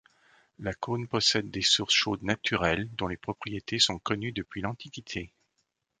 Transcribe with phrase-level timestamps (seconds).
[0.57, 5.31] Lacaune possède des sources chaudes naturelles, dont les propriétés sont connues depuis l'antiquité.